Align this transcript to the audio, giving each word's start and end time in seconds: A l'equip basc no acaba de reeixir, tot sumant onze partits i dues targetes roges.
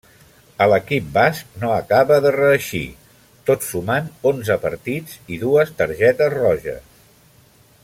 A 0.65 0.67
l'equip 0.71 1.09
basc 1.17 1.59
no 1.63 1.73
acaba 1.73 2.17
de 2.25 2.31
reeixir, 2.37 2.81
tot 3.51 3.67
sumant 3.67 4.09
onze 4.33 4.59
partits 4.65 5.21
i 5.37 5.39
dues 5.45 5.75
targetes 5.83 6.35
roges. 6.39 7.01